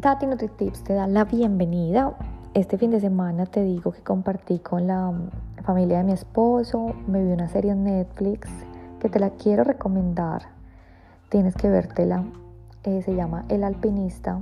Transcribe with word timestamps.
Tati 0.00 0.26
NutriTips 0.26 0.84
te 0.84 0.94
da 0.94 1.08
la 1.08 1.24
bienvenida. 1.24 2.16
Este 2.54 2.78
fin 2.78 2.92
de 2.92 3.00
semana 3.00 3.46
te 3.46 3.64
digo 3.64 3.90
que 3.90 4.00
compartí 4.00 4.60
con 4.60 4.86
la 4.86 5.12
familia 5.64 5.98
de 5.98 6.04
mi 6.04 6.12
esposo, 6.12 6.94
me 7.08 7.24
vi 7.24 7.32
una 7.32 7.48
serie 7.48 7.72
en 7.72 7.82
Netflix 7.82 8.48
que 9.00 9.08
te 9.08 9.18
la 9.18 9.30
quiero 9.30 9.64
recomendar. 9.64 10.42
Tienes 11.30 11.56
que 11.56 11.68
vértela. 11.68 12.22
Eh, 12.84 13.02
se 13.02 13.16
llama 13.16 13.44
El 13.48 13.64
Alpinista 13.64 14.40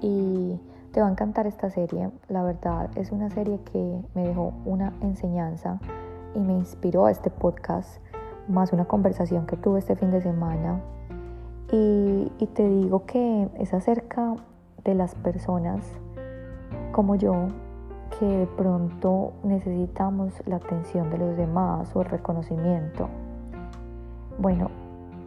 y 0.00 0.58
te 0.92 1.02
va 1.02 1.08
a 1.08 1.10
encantar 1.10 1.46
esta 1.46 1.68
serie. 1.68 2.10
La 2.30 2.42
verdad 2.42 2.88
es 2.94 3.12
una 3.12 3.28
serie 3.28 3.60
que 3.70 4.00
me 4.14 4.26
dejó 4.26 4.54
una 4.64 4.94
enseñanza 5.02 5.80
y 6.34 6.38
me 6.38 6.54
inspiró 6.54 7.04
a 7.04 7.10
este 7.10 7.28
podcast, 7.28 8.00
más 8.48 8.72
una 8.72 8.86
conversación 8.86 9.44
que 9.44 9.58
tuve 9.58 9.80
este 9.80 9.96
fin 9.96 10.10
de 10.12 10.22
semana. 10.22 10.80
Y, 11.72 12.32
y 12.38 12.46
te 12.54 12.66
digo 12.66 13.04
que 13.04 13.50
es 13.58 13.74
acerca 13.74 14.34
de 14.88 14.94
las 14.94 15.14
personas 15.16 15.84
como 16.92 17.14
yo 17.14 17.48
que 18.18 18.24
de 18.24 18.46
pronto 18.46 19.34
necesitamos 19.44 20.42
la 20.46 20.56
atención 20.56 21.10
de 21.10 21.18
los 21.18 21.36
demás 21.36 21.94
o 21.94 22.00
el 22.00 22.08
reconocimiento. 22.08 23.10
Bueno, 24.38 24.70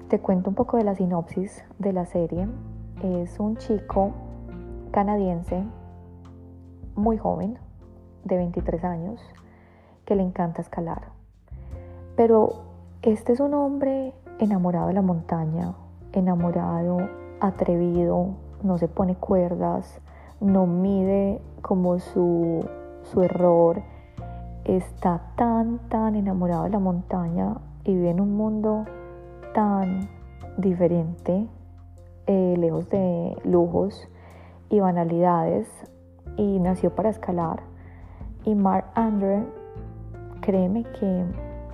te 0.09 0.19
cuento 0.19 0.49
un 0.49 0.55
poco 0.55 0.77
de 0.77 0.83
la 0.83 0.95
sinopsis 0.95 1.63
de 1.77 1.93
la 1.93 2.07
serie. 2.07 2.47
Es 3.03 3.39
un 3.39 3.55
chico 3.57 4.13
canadiense 4.89 5.63
muy 6.95 7.19
joven, 7.19 7.59
de 8.23 8.37
23 8.37 8.83
años, 8.83 9.21
que 10.05 10.15
le 10.15 10.23
encanta 10.23 10.61
escalar. 10.61 11.09
Pero 12.15 12.63
este 13.03 13.33
es 13.33 13.39
un 13.39 13.53
hombre 13.53 14.15
enamorado 14.39 14.87
de 14.87 14.93
la 14.93 15.03
montaña, 15.03 15.75
enamorado, 16.13 16.97
atrevido, 17.39 18.35
no 18.63 18.77
se 18.77 18.87
pone 18.87 19.15
cuerdas, 19.15 20.01
no 20.39 20.65
mide 20.65 21.41
como 21.61 21.99
su, 21.99 22.65
su 23.03 23.21
error, 23.21 23.81
está 24.65 25.21
tan, 25.35 25.79
tan 25.89 26.15
enamorado 26.15 26.63
de 26.63 26.69
la 26.69 26.79
montaña 26.79 27.57
y 27.83 27.95
vive 27.95 28.11
en 28.11 28.21
un 28.21 28.35
mundo 28.35 28.85
tan 29.53 30.09
diferente, 30.57 31.47
eh, 32.27 32.55
lejos 32.57 32.89
de 32.89 33.37
lujos 33.43 34.07
y 34.69 34.79
banalidades, 34.79 35.67
y 36.37 36.59
nació 36.59 36.95
para 36.95 37.09
escalar. 37.09 37.61
Y 38.45 38.55
Mark 38.55 38.85
Andre, 38.95 39.43
créeme 40.41 40.83
que 40.83 41.25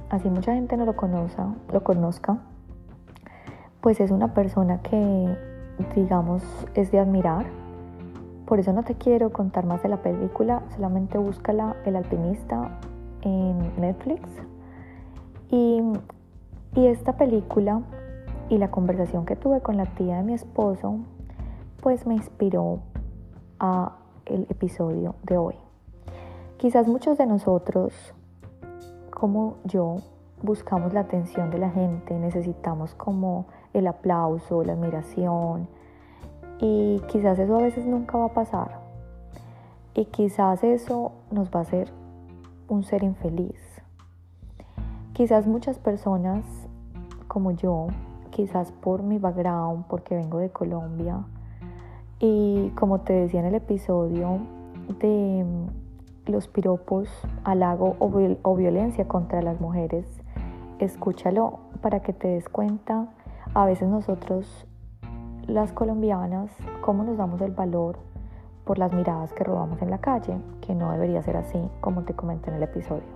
así 0.09 0.29
mucha 0.29 0.53
gente 0.53 0.77
no 0.77 0.85
lo 0.85 0.95
conozca, 0.95 1.53
lo 1.71 1.83
conozca, 1.83 2.37
pues 3.81 3.99
es 3.99 4.11
una 4.11 4.33
persona 4.33 4.81
que 4.81 5.37
digamos, 5.95 6.43
es 6.73 6.91
de 6.91 6.99
admirar. 6.99 7.45
Por 8.45 8.59
eso 8.59 8.73
no 8.73 8.83
te 8.83 8.95
quiero 8.95 9.31
contar 9.31 9.65
más 9.65 9.83
de 9.83 9.89
la 9.89 9.97
película, 9.97 10.63
solamente 10.75 11.17
búscala 11.17 11.75
El 11.85 11.95
alpinista 11.95 12.79
en 13.21 13.57
Netflix. 13.79 14.21
Y, 15.49 15.81
y 16.75 16.87
esta 16.87 17.17
película 17.17 17.81
y 18.49 18.57
la 18.57 18.71
conversación 18.71 19.25
que 19.25 19.35
tuve 19.35 19.61
con 19.61 19.77
la 19.77 19.85
tía 19.85 20.17
de 20.17 20.23
mi 20.23 20.33
esposo, 20.33 20.99
pues 21.81 22.07
me 22.07 22.15
inspiró 22.15 22.79
a 23.59 23.97
el 24.25 24.47
episodio 24.49 25.15
de 25.23 25.37
hoy. 25.37 25.55
Quizás 26.57 26.87
muchos 26.87 27.17
de 27.17 27.25
nosotros, 27.25 27.93
como 29.11 29.57
yo, 29.65 29.97
buscamos 30.41 30.93
la 30.93 31.01
atención 31.01 31.49
de 31.49 31.57
la 31.57 31.69
gente, 31.69 32.17
necesitamos 32.17 32.93
como 32.95 33.45
el 33.73 33.87
aplauso, 33.87 34.63
la 34.63 34.73
admiración. 34.73 35.67
Y 36.59 37.01
quizás 37.07 37.37
eso 37.39 37.57
a 37.57 37.61
veces 37.61 37.85
nunca 37.85 38.17
va 38.17 38.25
a 38.25 38.33
pasar. 38.33 38.79
Y 39.93 40.05
quizás 40.05 40.63
eso 40.63 41.11
nos 41.31 41.49
va 41.49 41.59
a 41.59 41.61
hacer 41.63 41.91
un 42.67 42.83
ser 42.83 43.03
infeliz. 43.03 43.59
Quizás 45.13 45.47
muchas 45.47 45.79
personas 45.79 46.43
como 47.27 47.51
yo, 47.51 47.87
quizás 48.29 48.71
por 48.71 49.03
mi 49.03 49.17
background, 49.17 49.85
porque 49.87 50.15
vengo 50.15 50.37
de 50.37 50.49
Colombia, 50.49 51.23
y 52.19 52.69
como 52.75 53.01
te 53.01 53.13
decía 53.13 53.39
en 53.41 53.47
el 53.47 53.55
episodio 53.55 54.39
de 54.99 55.45
los 56.25 56.47
piropos, 56.47 57.09
halago 57.43 57.95
o, 57.99 58.11
o 58.41 58.55
violencia 58.55 59.07
contra 59.07 59.41
las 59.41 59.61
mujeres, 59.61 60.05
escúchalo 60.79 61.59
para 61.81 62.01
que 62.01 62.13
te 62.13 62.27
des 62.27 62.49
cuenta 62.49 63.07
a 63.57 63.65
veces 63.65 63.89
nosotros, 63.89 64.67
las 65.47 65.71
colombianas, 65.71 66.51
cómo 66.81 67.03
nos 67.03 67.17
damos 67.17 67.41
el 67.41 67.53
valor 67.53 67.97
por 68.65 68.77
las 68.77 68.93
miradas 68.93 69.33
que 69.33 69.43
robamos 69.43 69.81
en 69.81 69.89
la 69.89 69.97
calle, 69.97 70.37
que 70.61 70.75
no 70.75 70.91
debería 70.91 71.23
ser 71.23 71.37
así, 71.37 71.59
como 71.81 72.03
te 72.03 72.13
comenté 72.13 72.51
en 72.51 72.57
el 72.57 72.61
episodio. 72.61 73.07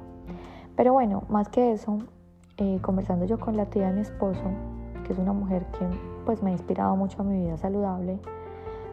Pero 0.76 0.94
bueno, 0.94 1.26
más 1.30 1.48
que 1.50 1.74
eso, 1.74 2.00
eh, 2.58 2.80
conversando 2.82 3.26
yo 3.26 3.40
con 3.40 3.56
la 3.56 3.68
tía 3.68 3.90
de 3.90 3.94
mi 3.94 4.02
esposo, 4.02 4.42
que 5.06 5.14
es 5.14 5.20
una 5.20 5.32
mujer 5.32 5.64
que 5.78 5.86
pues 6.26 6.42
me 6.42 6.50
ha 6.50 6.54
inspirado 6.54 6.96
mucho 6.96 7.22
a 7.22 7.24
mi 7.24 7.40
vida 7.40 7.58
saludable, 7.58 8.18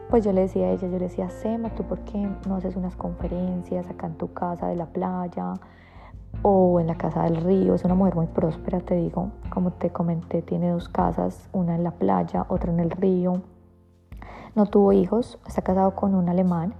pues 0.07 0.23
yo 0.23 0.31
le 0.33 0.41
decía 0.41 0.67
a 0.67 0.69
ella, 0.69 0.87
yo 0.87 0.99
le 0.99 1.05
decía, 1.05 1.31
Sema, 1.31 1.71
¿tú 1.71 1.81
por 1.81 1.97
qué 2.01 2.29
no 2.47 2.57
haces 2.57 2.75
unas 2.75 2.95
conferencias 2.95 3.89
acá 3.89 4.05
en 4.05 4.17
tu 4.17 4.33
casa 4.33 4.67
de 4.67 4.75
la 4.75 4.85
playa? 4.85 5.55
O 6.41 6.79
en 6.79 6.87
la 6.87 6.95
casa 6.95 7.23
del 7.23 7.37
río. 7.37 7.75
Es 7.75 7.83
una 7.83 7.95
mujer 7.95 8.15
muy 8.15 8.27
próspera, 8.27 8.79
te 8.79 8.95
digo. 8.95 9.31
Como 9.49 9.71
te 9.71 9.89
comenté, 9.89 10.41
tiene 10.41 10.69
dos 10.69 10.89
casas, 10.89 11.49
una 11.51 11.75
en 11.75 11.83
la 11.83 11.91
playa, 11.91 12.45
otra 12.49 12.71
en 12.71 12.79
el 12.79 12.91
río. 12.91 13.41
No 14.55 14.65
tuvo 14.65 14.93
hijos, 14.93 15.39
está 15.47 15.61
casado 15.61 15.95
con 15.95 16.15
un 16.15 16.29
alemán. 16.29 16.73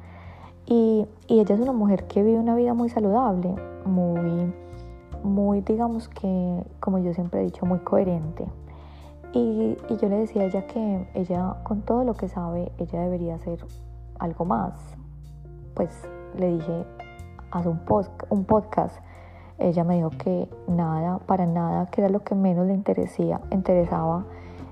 Y, 0.66 1.08
ella 1.28 1.56
es 1.56 1.62
una 1.62 1.74
mujer 1.74 2.08
que 2.08 2.24
vive 2.24 2.40
una 2.40 2.56
vida 2.56 2.74
muy 2.74 2.90
saludable, 2.90 3.56
muy, 3.86 4.54
muy, 5.24 5.62
digamos 5.62 6.10
que, 6.10 6.64
como 6.80 7.00
yo 7.00 7.14
siempre 7.14 7.42
he 7.42 7.44
dicho, 7.44 7.66
muy 7.66 7.80
coherente. 7.80 8.46
Y, 9.34 9.78
y 9.90 9.98
yo 9.98 10.10
le 10.10 10.18
decía 10.18 10.44
a 10.44 10.46
ella 10.46 10.66
que 10.66 11.08
ella, 11.14 11.56
con 11.64 11.82
todo 11.82 12.04
lo 12.04 12.14
que 12.14 12.28
sabe, 12.28 12.72
ella 12.78 13.02
debería 13.02 13.36
hacer 13.36 13.64
algo 14.20 14.46
más. 14.46 14.74
Pues 15.76 16.08
le 16.36 16.54
dije, 16.54 16.86
haz 17.52 17.66
un, 17.66 17.80
post, 17.80 18.12
un 18.30 18.46
podcast 18.46 18.98
ella 19.60 19.84
me 19.84 19.96
dijo 19.96 20.12
que 20.12 20.48
nada, 20.68 21.20
para 21.20 21.46
nada, 21.46 21.88
que 21.88 22.00
era 22.00 22.10
lo 22.10 22.24
que 22.24 22.34
menos 22.34 22.66
le 22.68 22.74
interesía, 22.74 23.42
interesaba. 23.52 24.24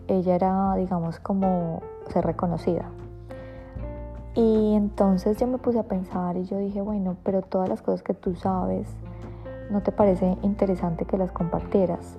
Ella 0.07 0.35
era, 0.35 0.75
digamos, 0.75 1.19
como 1.19 1.81
ser 2.07 2.25
reconocida. 2.25 2.89
Y 4.33 4.75
entonces 4.75 5.37
yo 5.37 5.47
me 5.47 5.57
puse 5.57 5.79
a 5.79 5.83
pensar 5.83 6.37
y 6.37 6.45
yo 6.45 6.57
dije, 6.57 6.81
bueno, 6.81 7.17
pero 7.23 7.41
todas 7.41 7.67
las 7.67 7.81
cosas 7.81 8.01
que 8.01 8.13
tú 8.13 8.35
sabes, 8.35 8.87
¿no 9.69 9.81
te 9.81 9.91
parece 9.91 10.37
interesante 10.41 11.03
que 11.03 11.17
las 11.17 11.33
compartieras? 11.33 12.15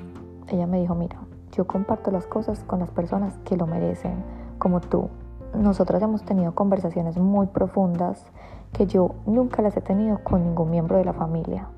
Ella 0.48 0.66
me 0.66 0.78
dijo, 0.78 0.94
mira, 0.94 1.16
yo 1.52 1.66
comparto 1.66 2.10
las 2.10 2.26
cosas 2.26 2.64
con 2.64 2.80
las 2.80 2.90
personas 2.90 3.38
que 3.44 3.56
lo 3.56 3.66
merecen, 3.66 4.22
como 4.58 4.80
tú. 4.80 5.08
Nosotras 5.54 6.02
hemos 6.02 6.22
tenido 6.22 6.54
conversaciones 6.54 7.16
muy 7.16 7.46
profundas 7.46 8.26
que 8.72 8.86
yo 8.86 9.14
nunca 9.24 9.62
las 9.62 9.74
he 9.78 9.80
tenido 9.80 10.18
con 10.22 10.44
ningún 10.44 10.70
miembro 10.70 10.98
de 10.98 11.06
la 11.06 11.14
familia 11.14 11.68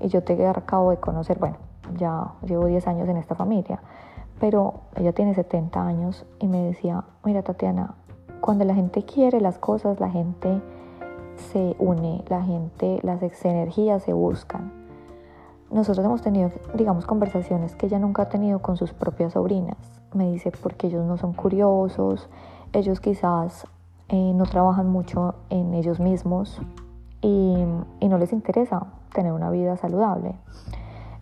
y 0.00 0.08
yo 0.08 0.22
te 0.22 0.46
acabo 0.46 0.90
de 0.90 0.98
conocer, 0.98 1.38
bueno, 1.38 1.56
ya 1.96 2.32
llevo 2.46 2.66
10 2.66 2.86
años 2.86 3.08
en 3.08 3.16
esta 3.16 3.34
familia, 3.34 3.80
pero 4.40 4.80
ella 4.96 5.12
tiene 5.12 5.34
70 5.34 5.80
años 5.80 6.26
y 6.40 6.48
me 6.48 6.62
decía, 6.62 7.04
mira 7.24 7.42
Tatiana, 7.42 7.94
cuando 8.40 8.64
la 8.64 8.74
gente 8.74 9.04
quiere 9.04 9.40
las 9.40 9.58
cosas, 9.58 10.00
la 10.00 10.10
gente 10.10 10.60
se 11.36 11.76
une, 11.78 12.24
la 12.28 12.42
gente, 12.42 13.00
las 13.02 13.22
energías 13.44 14.02
se 14.02 14.12
buscan. 14.12 14.72
Nosotros 15.70 16.04
hemos 16.04 16.22
tenido, 16.22 16.52
digamos, 16.74 17.06
conversaciones 17.06 17.74
que 17.74 17.86
ella 17.86 17.98
nunca 17.98 18.22
ha 18.22 18.28
tenido 18.28 18.60
con 18.60 18.76
sus 18.76 18.92
propias 18.92 19.32
sobrinas. 19.32 19.76
Me 20.12 20.30
dice, 20.30 20.52
porque 20.52 20.86
ellos 20.86 21.04
no 21.04 21.16
son 21.16 21.32
curiosos, 21.32 22.28
ellos 22.72 23.00
quizás 23.00 23.66
eh, 24.08 24.32
no 24.34 24.44
trabajan 24.44 24.88
mucho 24.88 25.34
en 25.48 25.74
ellos 25.74 25.98
mismos 25.98 26.60
y, 27.24 28.06
no 28.06 28.18
les 28.18 28.34
interesa 28.34 28.86
tener 29.14 29.32
una 29.32 29.50
vida 29.50 29.76
saludable. 29.78 30.34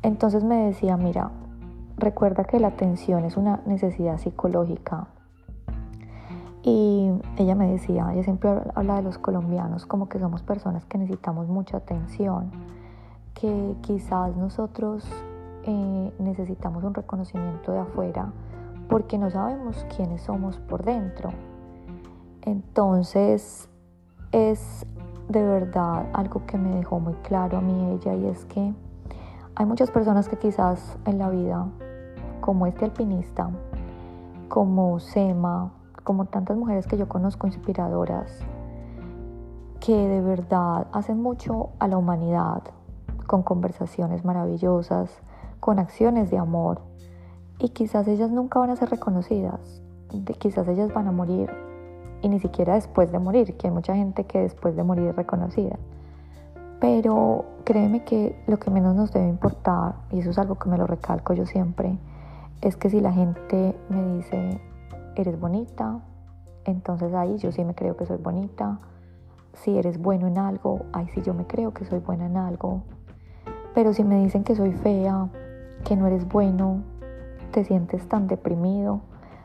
Entonces 0.02 0.43
me 0.43 0.66
decía, 0.66 0.96
mira, 0.96 1.31
recuerda 1.96 2.43
que 2.43 2.58
la 2.58 2.69
atención 2.69 3.25
es 3.25 3.37
una 3.37 3.60
necesidad 3.66 4.19
psicológica. 4.19 5.06
Y 6.64 7.12
ella 7.37 7.54
me 7.54 7.70
decía, 7.70 8.12
ella 8.12 8.25
siempre 8.25 8.50
habla 8.75 8.96
de 8.96 9.02
los 9.02 9.19
colombianos 9.19 9.87
como 9.87 10.08
que 10.08 10.19
somos 10.19 10.43
personas 10.43 10.84
que 10.87 10.99
necesitamos 10.99 11.49
mucha 11.49 11.76
atención, 11.76 12.50
que 13.34 13.76
quizás 13.82 14.37
nosotros 14.37 15.08
eh, 15.64 16.12
necesitamos 16.19 16.82
un 16.82 16.94
reconocimiento 16.94 17.72
de 17.72 17.78
afuera 17.78 18.32
porque 18.88 19.19
no 19.19 19.31
sabemos 19.31 19.87
quiénes 19.96 20.22
somos 20.22 20.58
por 20.58 20.84
dentro. 20.84 21.31
Entonces 22.43 23.69
es 24.32 24.84
de 25.32 25.43
verdad 25.43 26.06
algo 26.12 26.44
que 26.46 26.58
me 26.58 26.76
dejó 26.76 27.00
muy 27.00 27.14
claro 27.23 27.58
a 27.58 27.61
mí 27.61 27.90
ella 27.93 28.14
y 28.14 28.26
es 28.26 28.44
que 28.44 28.73
hay 29.55 29.67
muchas 29.67 29.90
personas 29.90 30.29
que 30.29 30.38
quizás 30.38 30.96
en 31.05 31.19
la 31.19 31.29
vida, 31.29 31.67
como 32.40 32.67
este 32.67 32.84
alpinista, 32.84 33.50
como 34.49 34.99
Sema, 35.00 35.73
como 36.05 36.26
tantas 36.26 36.56
mujeres 36.56 36.87
que 36.87 36.96
yo 36.96 37.08
conozco 37.08 37.46
inspiradoras, 37.46 38.40
que 39.81 39.94
de 39.94 40.20
verdad 40.20 40.87
hacen 40.93 41.20
mucho 41.20 41.70
a 41.78 41.88
la 41.88 41.99
humanidad, 41.99 42.62
con 43.26 43.43
conversaciones 43.43 44.25
maravillosas, 44.25 45.11
con 45.61 45.78
acciones 45.78 46.31
de 46.31 46.38
amor. 46.38 46.81
Y 47.58 47.70
quizás 47.70 48.08
ellas 48.08 48.31
nunca 48.31 48.58
van 48.58 48.70
a 48.70 48.76
ser 48.76 48.90
reconocidas, 48.90 49.82
quizás 50.38 50.69
ellas 50.69 50.93
van 50.93 51.08
a 51.08 51.12
morir 51.12 51.50
y 52.22 52.28
ni 52.28 52.38
siquiera 52.38 52.74
después 52.74 53.12
de 53.12 53.19
morir, 53.19 53.56
que 53.56 53.66
hay 53.66 53.72
mucha 53.72 53.94
gente 53.94 54.24
que 54.24 54.40
después 54.40 54.76
de 54.76 54.84
morir 54.84 55.08
es 55.08 55.16
reconocida. 55.16 55.78
Pero 56.80 57.44
créeme 57.64 58.04
que 58.04 58.42
lo 58.46 58.58
que 58.58 58.70
menos 58.70 58.94
nos 58.94 59.12
debe 59.12 59.28
importar, 59.28 59.96
y 60.10 60.20
eso 60.20 60.30
es 60.30 60.38
algo 60.38 60.54
que 60.58 60.69
me 60.69 60.78
lo 60.78 60.86
recalco 60.86 61.34
yo 61.34 61.46
siempre, 61.46 61.98
es 62.60 62.76
que 62.76 62.90
si 62.90 63.00
la 63.00 63.12
gente 63.12 63.76
me 63.88 64.16
dice, 64.16 64.60
eres 65.16 65.38
bonita, 65.38 66.00
entonces 66.64 67.12
ahí 67.12 67.36
yo 67.38 67.52
sí 67.52 67.64
me 67.64 67.74
creo 67.74 67.96
que 67.96 68.06
soy 68.06 68.19
bonita. 68.19 68.78
Si 69.54 69.76
eres 69.76 70.00
bueno 70.00 70.28
en 70.28 70.38
algo, 70.38 70.86
ahí 70.92 71.08
sí 71.08 71.22
yo 71.22 71.34
me 71.34 71.46
creo 71.46 71.75
que 71.75 71.84
soy 71.84 71.98
buena 71.98 72.26
en 72.26 72.36
algo. 72.36 72.82
Pero 73.75 73.92
si 73.92 74.04
me 74.04 74.22
dicen 74.22 74.44
que 74.44 74.54
soy 74.54 74.72
fea, 74.72 75.28
que 75.84 75.96
no 75.96 76.06
eres 76.06 76.26
bueno, 76.28 76.82
te 77.50 77.64
sientes 77.64 78.08
tan 78.08 78.28
deprimido, 78.28 79.00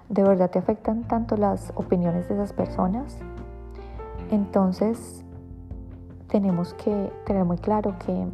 ¿de 0.09 0.23
verdad 0.23 0.49
te 0.49 0.59
afectan 0.59 1.03
tanto 1.03 1.37
las 1.37 1.71
opiniones 1.75 2.27
de 2.27 2.35
esas 2.35 2.53
personas? 2.53 3.19
Entonces, 4.31 5.23
tenemos 6.27 6.73
que 6.73 7.11
tener 7.25 7.45
muy 7.45 7.57
claro 7.57 7.95
que 8.05 8.27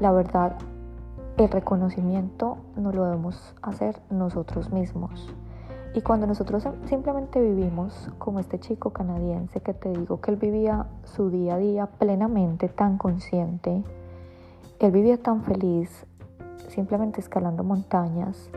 la 0.00 0.12
verdad, 0.12 0.56
el 1.36 1.50
reconocimiento 1.50 2.58
no 2.76 2.92
lo 2.92 3.04
debemos 3.04 3.54
hacer 3.62 4.00
nosotros 4.10 4.70
mismos. 4.70 5.34
Y 5.94 6.02
cuando 6.02 6.26
nosotros 6.26 6.68
simplemente 6.84 7.40
vivimos 7.40 8.10
como 8.18 8.38
este 8.38 8.58
chico 8.58 8.90
canadiense 8.90 9.60
que 9.60 9.72
te 9.72 9.90
digo 9.90 10.20
que 10.20 10.30
él 10.30 10.36
vivía 10.36 10.86
su 11.04 11.30
día 11.30 11.54
a 11.54 11.58
día 11.58 11.86
plenamente 11.86 12.68
tan 12.68 12.98
consciente, 12.98 13.82
él 14.78 14.90
vivía 14.90 15.16
tan 15.16 15.42
feliz 15.42 16.06
simplemente 16.68 17.20
escalando 17.20 17.64
montañas 17.64 18.50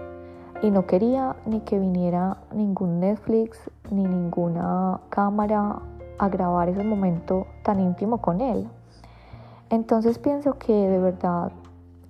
y 0.62 0.72
no 0.72 0.86
quería 0.86 1.36
ni 1.46 1.62
que 1.62 1.80
viniera 1.80 2.38
ningún 2.54 3.00
Netflix 3.00 3.60
ni 3.92 4.04
ninguna 4.04 5.00
cámara 5.10 5.80
a 6.18 6.30
grabar 6.30 6.70
ese 6.70 6.84
momento 6.84 7.48
tan 7.64 7.80
íntimo 7.80 8.20
con 8.20 8.42
él. 8.42 8.68
Entonces 9.70 10.20
pienso 10.20 10.58
que 10.58 10.74
de 10.74 11.00
verdad 11.00 11.52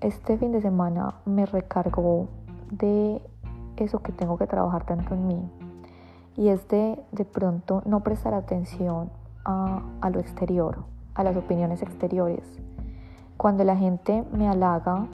este 0.01 0.38
fin 0.38 0.51
de 0.51 0.62
semana 0.62 1.16
me 1.25 1.46
recargó 1.46 2.28
de 2.72 3.22
eso 3.78 4.00
que 4.00 4.12
tengo 4.12 4.38
que 4.38 4.48
trabajar 4.48 4.86
tanto 4.86 5.13
en 5.13 5.28
mí 5.28 5.51
y 6.36 6.50
es 6.50 6.68
de 6.68 7.01
de 7.12 7.25
pronto 7.25 7.81
no 7.86 8.01
prestar 8.01 8.34
atención 8.34 9.10
a, 9.46 9.81
a 10.01 10.10
lo 10.10 10.19
exterior, 10.19 10.80
a 11.16 11.24
las 11.24 11.36
opiniones 11.36 11.81
exteriores 11.81 12.44
cuando 13.40 13.63
la 13.63 13.78
gente 13.78 14.25
me 14.34 14.50
halaga, 14.50 15.07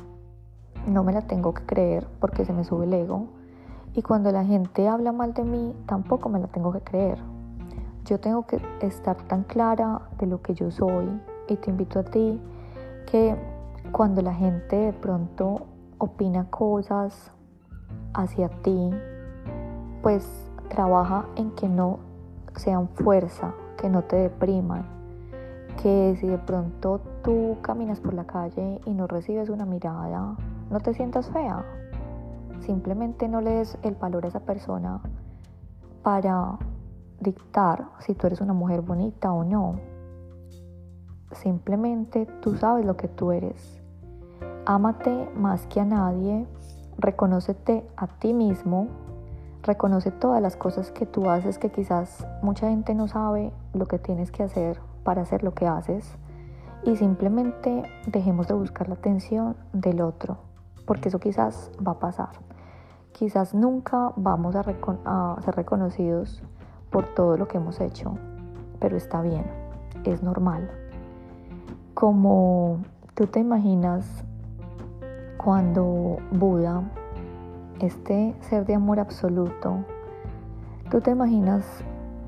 no 0.87 1.03
me 1.03 1.13
la 1.13 1.21
tengo 1.21 1.53
que 1.53 1.65
creer 1.65 2.07
porque 2.19 2.45
se 2.45 2.53
me 2.53 2.63
sube 2.63 2.85
el 2.85 2.93
ego. 2.93 3.27
Y 3.93 4.01
cuando 4.01 4.31
la 4.31 4.43
gente 4.43 4.87
habla 4.87 5.11
mal 5.11 5.33
de 5.33 5.43
mí, 5.43 5.73
tampoco 5.85 6.29
me 6.29 6.39
la 6.39 6.47
tengo 6.47 6.71
que 6.71 6.81
creer. 6.81 7.17
Yo 8.05 8.19
tengo 8.19 8.45
que 8.45 8.61
estar 8.81 9.15
tan 9.23 9.43
clara 9.43 10.01
de 10.19 10.27
lo 10.27 10.41
que 10.41 10.53
yo 10.53 10.69
soy 10.69 11.09
y 11.47 11.55
te 11.55 11.71
invito 11.71 11.99
a 11.99 12.03
ti 12.03 12.39
que 13.09 13.35
cuando 13.91 14.21
la 14.21 14.33
gente 14.33 14.75
de 14.75 14.93
pronto 14.93 15.67
opina 15.97 16.49
cosas 16.49 17.31
hacia 18.13 18.49
ti, 18.49 18.91
pues 20.01 20.27
trabaja 20.69 21.25
en 21.35 21.51
que 21.51 21.69
no 21.69 21.99
sean 22.55 22.89
fuerza, 22.89 23.53
que 23.77 23.89
no 23.89 24.03
te 24.03 24.17
depriman, 24.17 24.85
que 25.81 26.15
si 26.19 26.27
de 26.27 26.37
pronto 26.37 27.01
tú 27.23 27.57
caminas 27.61 27.99
por 27.99 28.13
la 28.13 28.25
calle 28.25 28.81
y 28.85 28.93
no 28.93 29.07
recibes 29.07 29.49
una 29.49 29.65
mirada, 29.65 30.35
no 30.69 30.79
te 30.79 30.93
sientas 30.93 31.29
fea. 31.29 31.63
Simplemente 32.59 33.27
no 33.27 33.41
le 33.41 33.51
des 33.51 33.77
el 33.83 33.95
valor 33.95 34.25
a 34.25 34.29
esa 34.29 34.39
persona 34.39 35.01
para 36.03 36.57
dictar 37.19 37.89
si 37.99 38.13
tú 38.13 38.27
eres 38.27 38.41
una 38.41 38.53
mujer 38.53 38.81
bonita 38.81 39.31
o 39.33 39.43
no. 39.43 39.79
Simplemente 41.31 42.25
tú 42.41 42.55
sabes 42.55 42.85
lo 42.85 42.95
que 42.95 43.07
tú 43.07 43.31
eres. 43.31 43.81
Ámate 44.65 45.29
más 45.35 45.67
que 45.67 45.81
a 45.81 45.85
nadie, 45.85 46.47
reconócete 46.97 47.85
a 47.97 48.07
ti 48.07 48.33
mismo, 48.33 48.87
reconoce 49.63 50.11
todas 50.11 50.41
las 50.41 50.55
cosas 50.55 50.91
que 50.91 51.05
tú 51.05 51.29
haces 51.29 51.57
que 51.57 51.69
quizás 51.69 52.25
mucha 52.41 52.69
gente 52.69 52.93
no 52.95 53.07
sabe 53.07 53.51
lo 53.73 53.87
que 53.87 53.99
tienes 53.99 54.31
que 54.31 54.43
hacer 54.43 54.79
para 55.03 55.21
hacer 55.21 55.43
lo 55.43 55.53
que 55.53 55.67
haces 55.67 56.17
y 56.83 56.95
simplemente 56.95 57.83
dejemos 58.07 58.47
de 58.47 58.53
buscar 58.53 58.87
la 58.87 58.95
atención 58.95 59.55
del 59.73 60.01
otro, 60.01 60.37
porque 60.85 61.09
eso 61.09 61.19
quizás 61.19 61.71
va 61.85 61.93
a 61.93 61.99
pasar. 61.99 62.29
Quizás 63.11 63.53
nunca 63.53 64.11
vamos 64.17 64.55
a, 64.55 64.63
ser 65.41 65.55
reconocidos 65.55 66.43
por 66.89 67.05
todo 67.13 67.37
lo 67.37 67.47
que 67.47 67.57
hemos 67.57 67.79
hecho, 67.79 68.17
pero 68.79 68.97
está 68.97 69.21
bien, 69.21 69.45
es 70.03 70.21
normal. 70.21 70.69
Como 71.93 72.79
tú 73.13 73.27
te 73.27 73.39
imaginas 73.39 74.25
cuando 75.37 76.17
Buda, 76.31 76.83
este 77.79 78.35
ser 78.41 78.65
de 78.65 78.75
amor 78.75 78.99
absoluto, 78.99 79.85
tú 80.91 80.99
te 80.99 81.11
imaginas 81.11 81.65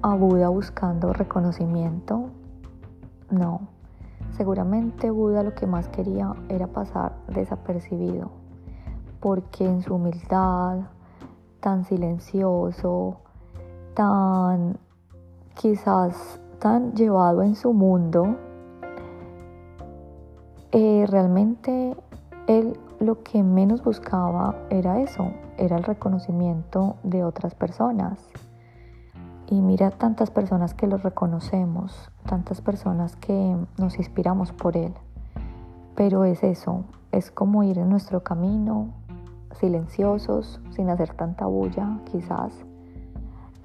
a 0.01 0.15
Buda 0.15 0.48
buscando 0.48 1.12
reconocimiento, 1.12 2.30
no, 3.30 3.68
seguramente 4.38 5.12
Buda 5.12 5.44
lo 5.44 5.54
que 5.54 5.68
más 5.68 5.89
quería 5.89 6.33
era 6.48 6.68
pasar 6.68 7.18
desapercibido, 7.27 8.31
porque 9.19 9.65
en 9.65 9.81
su 9.81 9.95
humildad, 9.95 10.79
tan 11.59 11.85
silencioso, 11.85 13.17
tan 13.93 14.77
quizás 15.55 16.39
tan 16.59 16.93
llevado 16.93 17.43
en 17.43 17.55
su 17.55 17.73
mundo, 17.73 18.35
eh, 20.71 21.05
realmente 21.07 21.95
él 22.47 22.79
lo 22.99 23.23
que 23.23 23.43
menos 23.43 23.83
buscaba 23.83 24.55
era 24.69 24.99
eso, 24.99 25.31
era 25.57 25.77
el 25.77 25.83
reconocimiento 25.83 26.95
de 27.03 27.23
otras 27.23 27.55
personas. 27.55 28.19
Y 29.49 29.61
mira 29.61 29.91
tantas 29.91 30.30
personas 30.30 30.73
que 30.73 30.87
lo 30.87 30.97
reconocemos, 30.97 32.11
tantas 32.25 32.61
personas 32.61 33.15
que 33.15 33.56
nos 33.77 33.97
inspiramos 33.97 34.51
por 34.51 34.75
él. 34.75 34.94
Pero 35.95 36.25
es 36.25 36.44
eso, 36.44 36.83
es 37.11 37.31
como 37.31 37.63
ir 37.63 37.77
en 37.77 37.89
nuestro 37.89 38.23
camino, 38.23 38.89
silenciosos, 39.59 40.61
sin 40.71 40.90
hacer 40.90 41.14
tanta 41.14 41.45
bulla 41.45 41.99
quizás. 42.11 42.54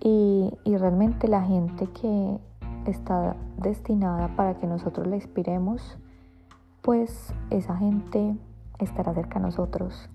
Y, 0.01 0.53
y 0.65 0.77
realmente 0.77 1.29
la 1.29 1.43
gente 1.43 1.87
que 1.89 2.39
está 2.87 3.37
destinada 3.59 4.29
para 4.37 4.55
que 4.55 4.67
nosotros 4.67 5.07
la 5.07 5.17
inspiremos, 5.17 5.99
pues 6.83 7.33
esa 7.51 7.77
gente 7.77 8.37
estará 8.79 9.15
cerca 9.15 9.39
a 9.39 9.43
nosotros. 9.43 10.11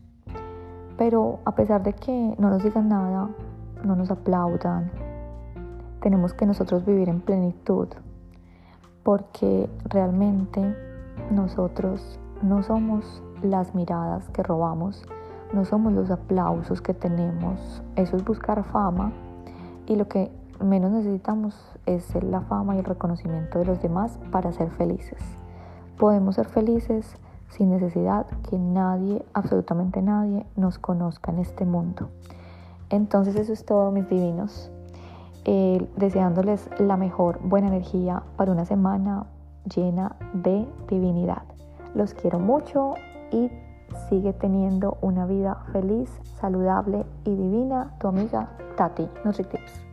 Pero 0.98 1.39
a 1.46 1.55
pesar 1.55 1.84
de 1.84 1.93
que 1.93 2.36
no 2.38 2.50
nos 2.50 2.63
digan 2.63 2.89
nada, 2.89 3.29
no 3.84 3.96
nos 3.96 4.12
aplaudan, 4.12 4.91
tenemos 6.01 6.34
que 6.34 6.46
nosotros 6.46 6.86
vivir 6.86 7.10
en 7.10 7.22
plenitud, 7.22 7.88
porque 9.03 9.69
realmente 9.86 10.75
nosotros 11.31 12.19
no 12.41 12.63
somos 12.63 13.24
las 13.41 13.74
miradas 13.75 14.27
que 14.29 14.43
robamos, 14.43 15.05
no 15.53 15.65
somos 15.65 15.93
los 15.93 16.11
aplausos 16.11 16.81
que 16.81 16.93
tenemos, 16.93 17.81
eso 17.95 18.17
es 18.17 18.25
buscar 18.25 18.63
fama 18.65 19.13
y 19.85 19.95
lo 19.95 20.07
que 20.07 20.31
menos 20.63 20.91
necesitamos 20.91 21.55
es 21.85 22.13
la 22.23 22.41
fama 22.41 22.75
y 22.75 22.79
el 22.79 22.85
reconocimiento 22.85 23.59
de 23.59 23.65
los 23.65 23.81
demás 23.81 24.19
para 24.31 24.51
ser 24.51 24.69
felices. 24.71 25.19
Podemos 25.97 26.35
ser 26.35 26.47
felices 26.47 27.17
sin 27.49 27.69
necesidad 27.69 28.27
que 28.49 28.57
nadie, 28.57 29.25
absolutamente 29.33 30.01
nadie, 30.01 30.45
nos 30.55 30.77
conozca 30.79 31.31
en 31.31 31.39
este 31.39 31.65
mundo. 31.65 32.09
Entonces 32.89 33.35
eso 33.35 33.53
es 33.53 33.65
todo, 33.65 33.91
mis 33.91 34.07
divinos. 34.09 34.71
Eh, 35.45 35.87
deseándoles 35.95 36.69
la 36.77 36.97
mejor 36.97 37.39
buena 37.41 37.67
energía 37.67 38.21
para 38.35 38.51
una 38.51 38.65
semana 38.65 39.25
llena 39.73 40.15
de 40.33 40.67
divinidad. 40.89 41.43
Los 41.95 42.13
quiero 42.13 42.39
mucho 42.39 42.95
y 43.31 43.49
sigue 44.10 44.34
teniendo 44.34 44.98
una 45.01 45.25
vida 45.25 45.65
feliz, 45.72 46.10
saludable 46.39 47.06
y 47.25 47.36
divina. 47.36 47.96
Tu 48.00 48.08
amiga 48.08 48.50
Tati, 48.75 49.08
NutriTips. 49.24 49.87